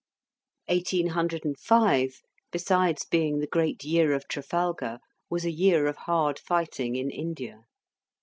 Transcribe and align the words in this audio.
Eighteen 0.67 1.09
hundred 1.09 1.45
and 1.45 1.55
five, 1.59 2.23
besides 2.51 3.05
being 3.05 3.37
the 3.37 3.45
great 3.45 3.83
year 3.83 4.13
of 4.13 4.27
Trafalgar, 4.27 4.97
was 5.29 5.45
a 5.45 5.51
year 5.51 5.85
of 5.85 5.95
hard 5.95 6.39
fighting 6.39 6.95
in 6.95 7.11
India. 7.11 7.65